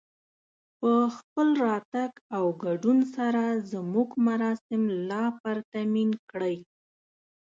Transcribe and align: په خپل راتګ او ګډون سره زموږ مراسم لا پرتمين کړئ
په 0.79 0.91
خپل 1.17 1.47
راتګ 1.65 2.11
او 2.35 2.45
ګډون 2.63 2.99
سره 3.15 3.43
زموږ 3.71 4.09
مراسم 4.27 4.81
لا 5.09 5.23
پرتمين 5.41 6.09
کړئ 6.29 6.57